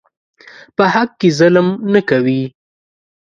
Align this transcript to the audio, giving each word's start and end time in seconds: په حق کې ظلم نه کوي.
په 0.75 0.83
حق 0.93 1.09
کې 1.19 1.29
ظلم 1.39 1.67
نه 1.93 2.01
کوي. 2.09 2.41